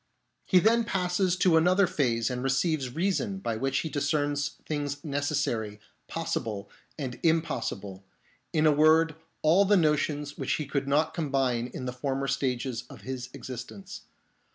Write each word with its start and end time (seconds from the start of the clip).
He 0.47 0.57
then 0.57 0.83
passes 0.83 1.35
to 1.35 1.57
another 1.57 1.85
phase 1.85 2.31
and 2.31 2.41
receives 2.41 2.95
reason, 2.95 3.37
by 3.37 3.55
which 3.55 3.77
he 3.81 3.87
discerns 3.89 4.55
things 4.65 5.03
necessary, 5.05 5.79
possible, 6.07 6.71
and 6.97 7.19
impossible; 7.21 8.03
in 8.51 8.65
a 8.65 8.71
word, 8.71 9.13
all 9.43 9.63
the 9.63 9.77
notions 9.77 10.39
which 10.39 10.53
he 10.53 10.65
could 10.65 10.87
not 10.87 11.13
combine 11.13 11.67
in 11.67 11.85
the 11.85 11.93
former 11.93 12.27
stages 12.27 12.85
of 12.89 13.01
his 13.01 13.29
existence. 13.35 14.01